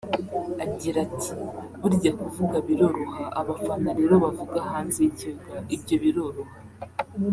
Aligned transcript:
Agira 0.65 0.97
ati”burya 1.07 2.11
kuvuga 2.21 2.57
biroroha 2.67 3.23
abafana 3.39 3.89
rero 3.99 4.13
bavuga 4.23 4.57
hanze 4.69 4.99
y’ikibuga 5.05 5.57
ibyo 5.75 5.95
biroroha 6.05 6.55